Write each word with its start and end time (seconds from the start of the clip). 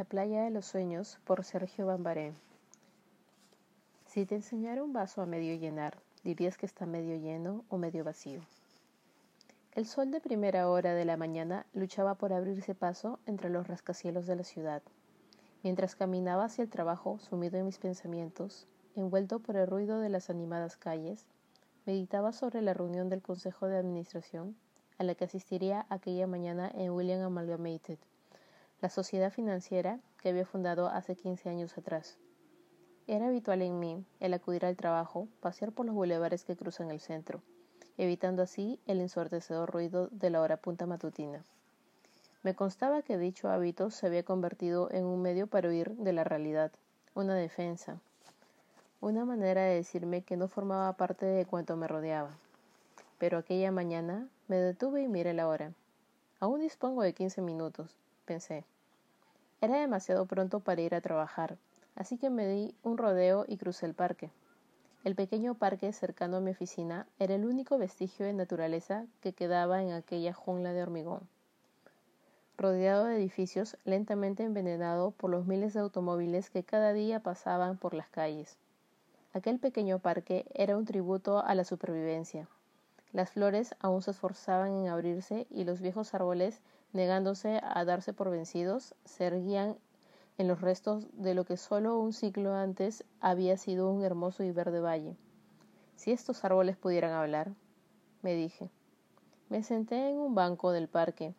La 0.00 0.04
playa 0.04 0.44
de 0.44 0.50
los 0.50 0.64
sueños 0.64 1.18
por 1.24 1.44
Sergio 1.44 1.84
Bambaré. 1.84 2.32
Si 4.06 4.24
te 4.24 4.34
enseñara 4.34 4.82
un 4.82 4.94
vaso 4.94 5.20
a 5.20 5.26
medio 5.26 5.54
llenar, 5.56 5.98
dirías 6.24 6.56
que 6.56 6.64
está 6.64 6.86
medio 6.86 7.16
lleno 7.16 7.66
o 7.68 7.76
medio 7.76 8.02
vacío. 8.02 8.40
El 9.74 9.84
sol 9.84 10.10
de 10.10 10.22
primera 10.22 10.70
hora 10.70 10.94
de 10.94 11.04
la 11.04 11.18
mañana 11.18 11.66
luchaba 11.74 12.14
por 12.14 12.32
abrirse 12.32 12.74
paso 12.74 13.18
entre 13.26 13.50
los 13.50 13.66
rascacielos 13.68 14.26
de 14.26 14.36
la 14.36 14.44
ciudad. 14.44 14.80
Mientras 15.62 15.96
caminaba 15.96 16.44
hacia 16.44 16.62
el 16.62 16.70
trabajo, 16.70 17.18
sumido 17.18 17.58
en 17.58 17.66
mis 17.66 17.76
pensamientos, 17.76 18.66
envuelto 18.96 19.40
por 19.40 19.56
el 19.56 19.66
ruido 19.66 20.00
de 20.00 20.08
las 20.08 20.30
animadas 20.30 20.78
calles, 20.78 21.26
meditaba 21.84 22.32
sobre 22.32 22.62
la 22.62 22.72
reunión 22.72 23.10
del 23.10 23.20
Consejo 23.20 23.66
de 23.66 23.76
Administración 23.76 24.56
a 24.96 25.04
la 25.04 25.14
que 25.14 25.26
asistiría 25.26 25.84
aquella 25.90 26.26
mañana 26.26 26.70
en 26.74 26.90
William 26.92 27.20
Amalgamated 27.20 27.98
la 28.80 28.88
sociedad 28.88 29.30
financiera 29.30 30.00
que 30.22 30.30
había 30.30 30.46
fundado 30.46 30.88
hace 30.88 31.14
15 31.14 31.50
años 31.50 31.76
atrás. 31.76 32.16
Era 33.06 33.28
habitual 33.28 33.60
en 33.60 33.78
mí 33.78 34.04
el 34.20 34.32
acudir 34.32 34.64
al 34.64 34.76
trabajo, 34.76 35.28
pasear 35.40 35.72
por 35.72 35.84
los 35.84 35.94
bulevares 35.94 36.44
que 36.44 36.56
cruzan 36.56 36.90
el 36.90 37.00
centro, 37.00 37.42
evitando 37.98 38.42
así 38.42 38.80
el 38.86 39.00
ensordecedor 39.00 39.70
ruido 39.70 40.08
de 40.12 40.30
la 40.30 40.40
hora 40.40 40.56
punta 40.56 40.86
matutina. 40.86 41.44
Me 42.42 42.54
constaba 42.54 43.02
que 43.02 43.18
dicho 43.18 43.50
hábito 43.50 43.90
se 43.90 44.06
había 44.06 44.22
convertido 44.22 44.90
en 44.90 45.04
un 45.04 45.20
medio 45.20 45.46
para 45.46 45.68
huir 45.68 45.90
de 45.96 46.14
la 46.14 46.24
realidad, 46.24 46.72
una 47.14 47.34
defensa, 47.34 48.00
una 49.02 49.26
manera 49.26 49.62
de 49.62 49.74
decirme 49.74 50.22
que 50.22 50.38
no 50.38 50.48
formaba 50.48 50.90
parte 50.94 51.26
de 51.26 51.44
cuanto 51.44 51.76
me 51.76 51.86
rodeaba. 51.86 52.30
Pero 53.18 53.36
aquella 53.36 53.72
mañana 53.72 54.26
me 54.48 54.56
detuve 54.56 55.02
y 55.02 55.08
miré 55.08 55.34
la 55.34 55.48
hora. 55.48 55.72
Aún 56.38 56.60
dispongo 56.60 57.02
de 57.02 57.12
quince 57.12 57.42
minutos 57.42 57.94
pensé. 58.30 58.64
Era 59.60 59.80
demasiado 59.80 60.24
pronto 60.24 60.60
para 60.60 60.80
ir 60.82 60.94
a 60.94 61.00
trabajar, 61.00 61.58
así 61.96 62.16
que 62.16 62.30
me 62.30 62.46
di 62.46 62.72
un 62.84 62.96
rodeo 62.96 63.44
y 63.48 63.56
crucé 63.56 63.86
el 63.86 63.94
parque. 63.94 64.30
El 65.02 65.16
pequeño 65.16 65.56
parque 65.56 65.92
cercano 65.92 66.36
a 66.36 66.40
mi 66.40 66.52
oficina 66.52 67.08
era 67.18 67.34
el 67.34 67.44
único 67.44 67.76
vestigio 67.76 68.24
de 68.24 68.32
naturaleza 68.32 69.04
que 69.20 69.32
quedaba 69.32 69.82
en 69.82 69.90
aquella 69.90 70.32
jungla 70.32 70.72
de 70.72 70.80
hormigón. 70.80 71.28
Rodeado 72.56 73.06
de 73.06 73.16
edificios 73.16 73.76
lentamente 73.84 74.44
envenenado 74.44 75.10
por 75.10 75.28
los 75.30 75.44
miles 75.44 75.74
de 75.74 75.80
automóviles 75.80 76.50
que 76.50 76.62
cada 76.62 76.92
día 76.92 77.18
pasaban 77.18 77.78
por 77.78 77.94
las 77.94 78.10
calles. 78.10 78.58
Aquel 79.32 79.58
pequeño 79.58 79.98
parque 79.98 80.44
era 80.54 80.76
un 80.76 80.84
tributo 80.84 81.44
a 81.44 81.52
la 81.56 81.64
supervivencia. 81.64 82.46
Las 83.12 83.32
flores 83.32 83.74
aún 83.80 84.02
se 84.02 84.12
esforzaban 84.12 84.76
en 84.76 84.86
abrirse 84.86 85.48
y 85.50 85.64
los 85.64 85.80
viejos 85.80 86.14
árboles 86.14 86.60
negándose 86.92 87.60
a 87.62 87.84
darse 87.84 88.12
por 88.12 88.30
vencidos, 88.30 88.94
se 89.04 89.26
erguían 89.26 89.76
en 90.38 90.48
los 90.48 90.60
restos 90.60 91.06
de 91.12 91.34
lo 91.34 91.44
que 91.44 91.56
solo 91.56 91.98
un 91.98 92.12
siglo 92.12 92.54
antes 92.54 93.04
había 93.20 93.56
sido 93.56 93.90
un 93.90 94.02
hermoso 94.02 94.42
y 94.42 94.50
verde 94.52 94.80
valle. 94.80 95.16
Si 95.96 96.12
estos 96.12 96.44
árboles 96.44 96.76
pudieran 96.76 97.12
hablar, 97.12 97.52
me 98.22 98.34
dije. 98.34 98.70
Me 99.50 99.62
senté 99.62 100.08
en 100.08 100.16
un 100.16 100.34
banco 100.34 100.72
del 100.72 100.88
parque, 100.88 101.34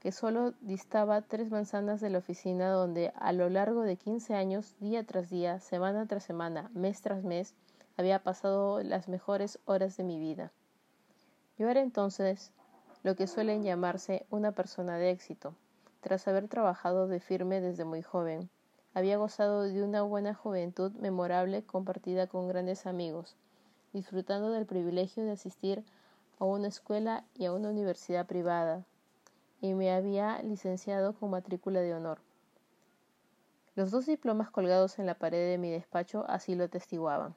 que 0.00 0.12
solo 0.12 0.52
distaba 0.60 1.20
tres 1.22 1.50
manzanas 1.50 2.00
de 2.00 2.10
la 2.10 2.18
oficina 2.18 2.70
donde 2.70 3.12
a 3.16 3.32
lo 3.32 3.50
largo 3.50 3.82
de 3.82 3.96
quince 3.96 4.34
años, 4.34 4.74
día 4.80 5.04
tras 5.04 5.30
día, 5.30 5.60
semana 5.60 6.06
tras 6.06 6.24
semana, 6.24 6.70
mes 6.74 7.02
tras 7.02 7.24
mes, 7.24 7.54
había 7.96 8.22
pasado 8.22 8.82
las 8.82 9.08
mejores 9.08 9.58
horas 9.64 9.96
de 9.96 10.04
mi 10.04 10.18
vida. 10.18 10.52
Yo 11.58 11.68
era 11.68 11.80
entonces 11.80 12.52
lo 13.06 13.14
que 13.14 13.28
suelen 13.28 13.62
llamarse 13.62 14.26
una 14.30 14.50
persona 14.50 14.98
de 14.98 15.10
éxito. 15.10 15.54
Tras 16.00 16.26
haber 16.26 16.48
trabajado 16.48 17.06
de 17.06 17.20
firme 17.20 17.60
desde 17.60 17.84
muy 17.84 18.02
joven, 18.02 18.50
había 18.94 19.16
gozado 19.16 19.62
de 19.62 19.84
una 19.84 20.02
buena 20.02 20.34
juventud 20.34 20.90
memorable 20.94 21.62
compartida 21.62 22.26
con 22.26 22.48
grandes 22.48 22.84
amigos, 22.84 23.36
disfrutando 23.92 24.50
del 24.50 24.66
privilegio 24.66 25.22
de 25.22 25.30
asistir 25.30 25.84
a 26.40 26.46
una 26.46 26.66
escuela 26.66 27.22
y 27.36 27.44
a 27.44 27.52
una 27.52 27.70
universidad 27.70 28.26
privada, 28.26 28.84
y 29.60 29.74
me 29.74 29.92
había 29.92 30.42
licenciado 30.42 31.12
con 31.12 31.30
matrícula 31.30 31.82
de 31.82 31.94
honor. 31.94 32.18
Los 33.76 33.92
dos 33.92 34.06
diplomas 34.06 34.50
colgados 34.50 34.98
en 34.98 35.06
la 35.06 35.14
pared 35.14 35.48
de 35.48 35.58
mi 35.58 35.70
despacho 35.70 36.24
así 36.26 36.56
lo 36.56 36.64
atestiguaban. 36.64 37.36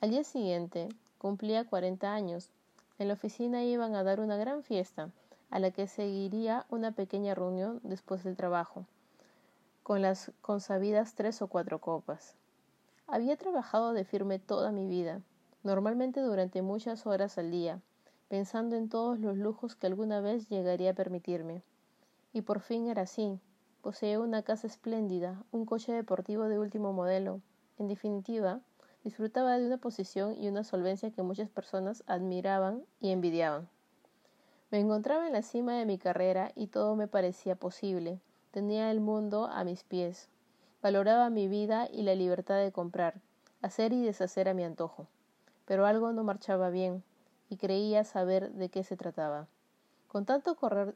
Al 0.00 0.10
día 0.10 0.22
siguiente 0.22 0.90
cumplía 1.18 1.64
cuarenta 1.64 2.14
años 2.14 2.52
en 2.98 3.08
la 3.08 3.14
oficina 3.14 3.64
iban 3.64 3.94
a 3.94 4.04
dar 4.04 4.20
una 4.20 4.36
gran 4.36 4.62
fiesta, 4.62 5.10
a 5.50 5.58
la 5.58 5.70
que 5.70 5.86
seguiría 5.86 6.66
una 6.68 6.92
pequeña 6.92 7.34
reunión 7.34 7.80
después 7.82 8.24
del 8.24 8.36
trabajo, 8.36 8.86
con 9.82 10.02
las 10.02 10.32
consabidas 10.40 11.14
tres 11.14 11.42
o 11.42 11.48
cuatro 11.48 11.80
copas. 11.80 12.34
Había 13.06 13.36
trabajado 13.36 13.92
de 13.92 14.04
firme 14.04 14.38
toda 14.38 14.72
mi 14.72 14.86
vida, 14.86 15.20
normalmente 15.62 16.20
durante 16.20 16.62
muchas 16.62 17.06
horas 17.06 17.38
al 17.38 17.50
día, 17.50 17.80
pensando 18.28 18.76
en 18.76 18.88
todos 18.88 19.18
los 19.18 19.36
lujos 19.36 19.76
que 19.76 19.86
alguna 19.86 20.20
vez 20.20 20.48
llegaría 20.48 20.90
a 20.90 20.94
permitirme. 20.94 21.62
Y 22.32 22.42
por 22.42 22.60
fin 22.60 22.86
era 22.88 23.02
así. 23.02 23.38
Poseía 23.82 24.18
una 24.18 24.42
casa 24.42 24.66
espléndida, 24.66 25.44
un 25.52 25.66
coche 25.66 25.92
deportivo 25.92 26.44
de 26.44 26.58
último 26.58 26.92
modelo. 26.92 27.40
En 27.78 27.86
definitiva, 27.86 28.60
Disfrutaba 29.04 29.58
de 29.58 29.66
una 29.66 29.76
posición 29.76 30.34
y 30.42 30.48
una 30.48 30.64
solvencia 30.64 31.10
que 31.10 31.22
muchas 31.22 31.50
personas 31.50 32.02
admiraban 32.06 32.82
y 33.00 33.10
envidiaban. 33.10 33.68
Me 34.70 34.80
encontraba 34.80 35.26
en 35.26 35.34
la 35.34 35.42
cima 35.42 35.74
de 35.74 35.84
mi 35.84 35.98
carrera 35.98 36.52
y 36.56 36.68
todo 36.68 36.96
me 36.96 37.06
parecía 37.06 37.54
posible. 37.54 38.18
Tenía 38.50 38.90
el 38.90 39.00
mundo 39.00 39.44
a 39.44 39.62
mis 39.62 39.84
pies. 39.84 40.28
Valoraba 40.82 41.28
mi 41.28 41.48
vida 41.48 41.86
y 41.92 42.02
la 42.02 42.14
libertad 42.14 42.56
de 42.56 42.72
comprar, 42.72 43.20
hacer 43.60 43.92
y 43.92 44.02
deshacer 44.02 44.48
a 44.48 44.54
mi 44.54 44.64
antojo. 44.64 45.06
Pero 45.66 45.84
algo 45.84 46.12
no 46.12 46.24
marchaba 46.24 46.70
bien, 46.70 47.02
y 47.50 47.56
creía 47.56 48.04
saber 48.04 48.52
de 48.52 48.70
qué 48.70 48.84
se 48.84 48.96
trataba. 48.96 49.46
Con 50.08 50.24
tanto 50.24 50.54
correr 50.54 50.94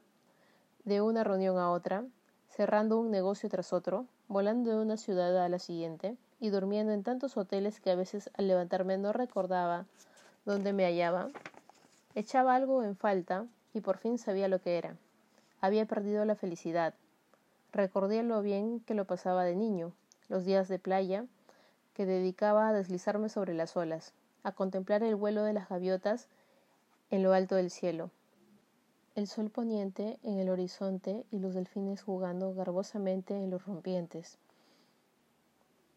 de 0.83 1.01
una 1.01 1.23
reunión 1.23 1.57
a 1.59 1.71
otra, 1.71 2.05
cerrando 2.49 2.99
un 2.99 3.11
negocio 3.11 3.49
tras 3.49 3.71
otro, 3.71 4.07
volando 4.27 4.71
de 4.71 4.81
una 4.81 4.97
ciudad 4.97 5.37
a 5.43 5.49
la 5.49 5.59
siguiente, 5.59 6.17
y 6.39 6.49
durmiendo 6.49 6.93
en 6.93 7.03
tantos 7.03 7.37
hoteles 7.37 7.79
que 7.79 7.91
a 7.91 7.95
veces 7.95 8.29
al 8.37 8.47
levantarme 8.47 8.97
no 8.97 9.13
recordaba 9.13 9.85
dónde 10.45 10.73
me 10.73 10.85
hallaba, 10.85 11.29
echaba 12.15 12.55
algo 12.55 12.83
en 12.83 12.95
falta 12.95 13.45
y 13.73 13.81
por 13.81 13.97
fin 13.97 14.17
sabía 14.17 14.47
lo 14.47 14.59
que 14.59 14.77
era. 14.77 14.95
Había 15.61 15.85
perdido 15.85 16.25
la 16.25 16.35
felicidad. 16.35 16.93
Recordé 17.71 18.23
lo 18.23 18.41
bien 18.41 18.79
que 18.81 18.93
lo 18.93 19.05
pasaba 19.05 19.43
de 19.43 19.55
niño, 19.55 19.91
los 20.29 20.45
días 20.45 20.67
de 20.67 20.79
playa 20.79 21.25
que 21.93 22.05
dedicaba 22.05 22.69
a 22.69 22.73
deslizarme 22.73 23.29
sobre 23.29 23.53
las 23.53 23.75
olas, 23.75 24.13
a 24.43 24.53
contemplar 24.53 25.03
el 25.03 25.15
vuelo 25.15 25.43
de 25.43 25.53
las 25.53 25.67
gaviotas 25.67 26.27
en 27.11 27.23
lo 27.23 27.33
alto 27.33 27.55
del 27.55 27.71
cielo, 27.71 28.09
el 29.15 29.27
sol 29.27 29.49
poniente 29.49 30.17
en 30.23 30.39
el 30.39 30.49
horizonte 30.49 31.25
y 31.29 31.39
los 31.39 31.55
delfines 31.55 32.01
jugando 32.01 32.53
garbosamente 32.53 33.35
en 33.35 33.49
los 33.49 33.65
rompientes. 33.65 34.37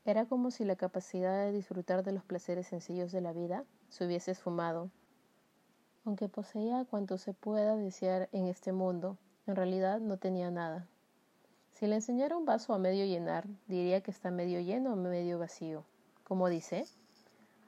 Era 0.05 0.27
como 0.27 0.51
si 0.51 0.65
la 0.65 0.75
capacidad 0.75 1.45
de 1.45 1.53
disfrutar 1.53 2.03
de 2.03 2.11
los 2.11 2.25
placeres 2.25 2.67
sencillos 2.67 3.13
de 3.13 3.21
la 3.21 3.33
vida 3.33 3.65
se 3.89 4.05
hubiese 4.05 4.33
esfumado. 4.33 4.91
Aunque 6.05 6.29
poseía 6.29 6.85
cuanto 6.85 7.19
se 7.19 7.35
pueda 7.35 7.77
desear 7.77 8.29
en 8.33 8.49
este 8.49 8.73
mundo, 8.73 9.17
en 9.47 9.55
realidad 9.55 10.01
no 10.01 10.17
tenía 10.17 10.51
nada. 10.51 10.89
Si 11.71 11.87
le 11.87 11.95
enseñara 11.95 12.37
un 12.37 12.45
vaso 12.45 12.75
a 12.75 12.79
medio 12.79 13.05
llenar, 13.05 13.47
diría 13.69 14.01
que 14.01 14.11
está 14.11 14.33
medio 14.33 14.61
lleno 14.61 14.93
o 14.93 14.97
medio 14.97 15.39
vacío. 15.39 15.85
Como 16.25 16.49
dice, 16.49 16.85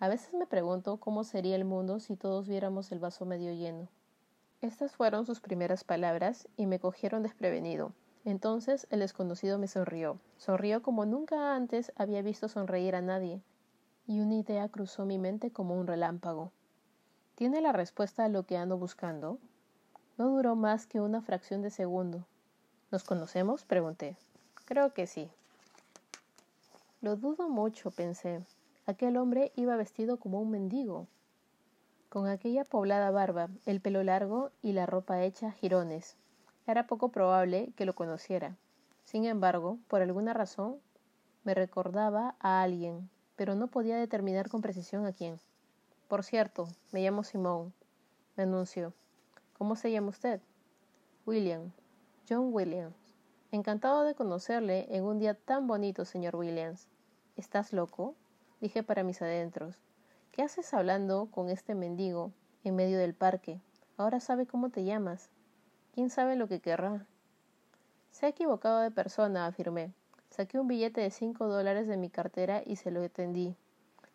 a 0.01 0.09
veces 0.09 0.35
me 0.35 0.47
pregunto 0.47 0.97
cómo 0.97 1.23
sería 1.23 1.55
el 1.55 1.65
mundo 1.65 2.01
si 2.01 2.17
todos 2.17 2.49
viéramos 2.49 2.91
el 2.91 2.99
vaso 2.99 3.25
medio 3.25 3.53
lleno. 3.53 3.89
Estas 4.61 4.93
fueron 4.97 5.25
sus 5.25 5.41
primeras 5.41 5.85
palabras 5.85 6.49
y 6.57 6.67
me 6.67 6.81
cogieron 6.81 7.23
desprevenido. 7.23 7.93
Entonces 8.25 8.87
el 8.91 9.01
desconocido 9.01 9.59
me 9.59 9.69
sonrió. 9.69 10.19
Sonrió 10.39 10.83
como 10.83 11.05
nunca 11.05 11.55
antes 11.55 11.93
había 11.97 12.23
visto 12.23 12.49
sonreír 12.49 12.95
a 12.97 13.03
nadie. 13.03 13.41
Y 14.07 14.21
una 14.21 14.35
idea 14.35 14.69
cruzó 14.69 15.05
mi 15.05 15.19
mente 15.19 15.51
como 15.51 15.79
un 15.79 15.87
relámpago. 15.87 16.51
¿Tiene 17.35 17.61
la 17.61 17.73
respuesta 17.73 18.25
a 18.25 18.29
lo 18.29 18.45
que 18.45 18.57
ando 18.57 18.79
buscando? 18.79 19.39
No 20.17 20.29
duró 20.29 20.55
más 20.57 20.87
que 20.87 21.01
una 21.01 21.21
fracción 21.21 21.63
de 21.63 21.71
segundo. 21.71 22.25
¿Nos 22.91 23.05
conocemos? 23.05 23.65
pregunté. 23.65 24.17
Creo 24.67 24.95
que 24.95 25.07
sí. 25.07 25.29
Lo 27.03 27.17
dudo 27.17 27.49
mucho, 27.49 27.91
pensé. 27.91 28.41
Aquel 28.87 29.17
hombre 29.17 29.53
iba 29.57 29.77
vestido 29.77 30.19
como 30.19 30.41
un 30.41 30.51
mendigo, 30.51 31.07
con 32.15 32.29
aquella 32.29 32.65
poblada 32.65 33.11
barba, 33.11 33.49
el 33.67 33.81
pelo 33.81 34.05
largo 34.05 34.53
y 34.63 34.73
la 34.73 34.87
ropa 34.87 35.23
hecha 35.25 35.51
jirones. 35.51 36.17
Era 36.67 36.87
poco 36.87 37.11
probable 37.11 37.73
que 37.77 37.85
lo 37.85 37.95
conociera. 37.95 38.57
Sin 39.05 39.25
embargo, 39.27 39.79
por 39.89 40.01
alguna 40.03 40.33
razón, 40.33 40.79
me 41.45 41.55
recordaba 41.55 42.37
a 42.41 42.63
alguien, 42.63 43.11
pero 43.37 43.55
no 43.55 43.67
podía 43.67 43.97
determinar 43.97 44.49
con 44.49 44.63
precisión 44.63 45.05
a 45.05 45.13
quién. 45.13 45.39
Por 46.09 46.25
cierto, 46.25 46.69
me 46.93 47.03
llamo 47.03 47.23
Simón, 47.23 47.75
me 48.37 48.45
anunció. 48.45 48.95
¿Cómo 49.59 49.77
se 49.77 49.93
llama 49.93 50.09
usted? 50.09 50.41
William. 51.27 51.71
John 52.29 52.55
Williams. 52.55 52.97
Encantado 53.53 54.05
de 54.05 54.15
conocerle 54.15 54.87
en 54.89 55.05
un 55.05 55.19
día 55.19 55.35
tan 55.35 55.67
bonito, 55.67 56.05
señor 56.05 56.35
Williams. 56.37 56.89
¿Estás 57.37 57.73
loco? 57.73 58.15
dije 58.61 58.83
para 58.83 59.03
mis 59.03 59.21
adentros. 59.21 59.77
¿Qué 60.33 60.43
haces 60.43 60.73
hablando 60.73 61.29
con 61.31 61.51
este 61.51 61.75
mendigo 61.75 62.33
en 62.65 62.75
medio 62.75 62.99
del 62.99 63.15
parque? 63.15 63.61
Ahora 63.97 64.21
sabe 64.21 64.47
cómo 64.47 64.71
te 64.71 64.85
llamas. 64.85 65.31
¿Quién 65.95 66.11
sabe 66.11 66.35
lo 66.35 66.49
que 66.49 66.59
querrá? 66.59 67.07
Se 68.11 68.27
ha 68.27 68.29
equivocado 68.29 68.81
de 68.81 68.91
persona, 68.91 69.47
afirmé. 69.47 69.93
Saqué 70.29 70.59
un 70.59 70.67
billete 70.67 71.01
de 71.01 71.13
cinco 71.13 71.47
dólares 71.47 71.87
de 71.87 71.97
mi 71.97 72.11
cartera 72.11 72.65
y 72.67 72.75
se 72.75 72.91
lo 72.91 73.09
tendí. 73.09 73.55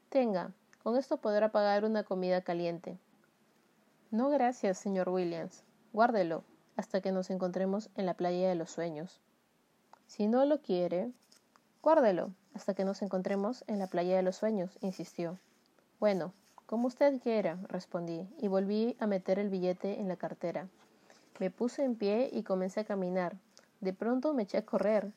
Tenga, 0.10 0.52
con 0.84 0.98
esto 0.98 1.16
podrá 1.22 1.54
pagar 1.54 1.86
una 1.86 2.04
comida 2.04 2.42
caliente. 2.42 2.98
No 4.12 4.30
gracias, 4.30 4.78
señor 4.78 5.08
Williams. 5.08 5.64
Guárdelo 5.94 6.44
hasta 6.76 7.00
que 7.00 7.14
nos 7.14 7.30
encontremos 7.30 7.90
en 7.96 8.06
la 8.06 8.14
playa 8.14 8.50
de 8.50 8.56
los 8.56 8.72
sueños. 8.72 9.22
Si 10.06 10.28
no 10.28 10.44
lo 10.44 10.62
quiere, 10.62 11.14
guárdelo 11.82 12.32
hasta 12.54 12.74
que 12.74 12.84
nos 12.84 13.02
encontremos 13.02 13.64
en 13.68 13.80
la 13.80 13.88
playa 13.88 14.18
de 14.18 14.24
los 14.24 14.36
sueños, 14.36 14.78
insistió. 14.82 15.40
Bueno, 16.02 16.34
como 16.66 16.88
usted 16.88 17.22
quiera, 17.22 17.58
respondí, 17.70 18.28
y 18.38 18.50
volví 18.50 18.98
a 19.00 19.08
meter 19.08 19.40
el 19.40 19.48
billete 19.48 20.02
en 20.02 20.10
la 20.10 20.18
cartera. 20.18 20.68
Me 21.40 21.50
puse 21.50 21.84
en 21.86 21.96
pie 21.96 22.30
y 22.34 22.44
comencé 22.44 22.82
a 22.82 22.84
caminar. 22.84 23.38
De 23.80 23.94
pronto 23.94 24.34
me 24.34 24.44
eché 24.44 24.58
a 24.58 24.66
correr. 24.66 25.12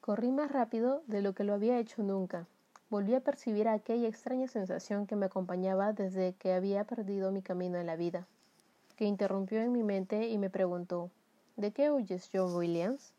Corrí 0.00 0.32
más 0.32 0.50
rápido 0.50 1.04
de 1.06 1.22
lo 1.22 1.32
que 1.32 1.44
lo 1.44 1.54
había 1.54 1.78
hecho 1.78 2.02
nunca. 2.02 2.48
Volví 2.90 3.14
a 3.14 3.20
percibir 3.20 3.68
aquella 3.68 4.08
extraña 4.08 4.48
sensación 4.48 5.06
que 5.06 5.14
me 5.14 5.26
acompañaba 5.26 5.92
desde 5.92 6.32
que 6.32 6.52
había 6.52 6.82
perdido 6.82 7.30
mi 7.30 7.40
camino 7.40 7.78
en 7.78 7.86
la 7.86 7.94
vida, 7.94 8.26
que 8.96 9.04
interrumpió 9.04 9.60
en 9.60 9.70
mi 9.70 9.84
mente 9.84 10.28
y 10.28 10.38
me 10.38 10.50
preguntó 10.50 11.08
¿De 11.56 11.70
qué 11.70 11.92
huyes, 11.92 12.28
John 12.32 12.52
Williams? 12.52 13.12